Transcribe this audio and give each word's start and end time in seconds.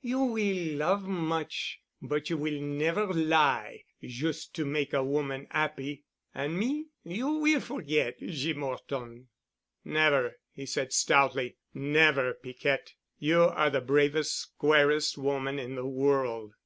You 0.00 0.20
will 0.20 0.78
love 0.78 1.06
much, 1.06 1.82
but 2.00 2.30
you 2.30 2.38
will 2.38 2.62
never 2.62 3.12
lie 3.12 3.84
jus' 4.02 4.46
to 4.46 4.64
make 4.64 4.94
a 4.94 5.04
woman 5.04 5.46
'appy. 5.50 6.04
And 6.34 6.56
me—you 6.58 7.26
will 7.40 7.60
forget, 7.60 8.18
Jeem 8.20 8.62
'Orton." 8.62 9.28
"Never," 9.84 10.38
he 10.50 10.64
said 10.64 10.94
stoutly, 10.94 11.58
"never, 11.74 12.32
Piquette. 12.32 12.94
You're 13.18 13.68
the 13.68 13.82
bravest, 13.82 14.34
squarest 14.38 15.18
woman 15.18 15.58
in 15.58 15.74
the 15.74 15.84
world." 15.86 16.54